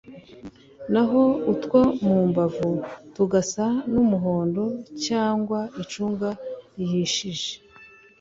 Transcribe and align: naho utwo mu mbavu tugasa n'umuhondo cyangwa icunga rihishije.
naho 0.93 1.23
utwo 1.53 1.79
mu 2.05 2.15
mbavu 2.29 2.71
tugasa 3.15 3.65
n'umuhondo 3.93 4.63
cyangwa 5.05 5.59
icunga 5.81 6.29
rihishije. 6.77 7.49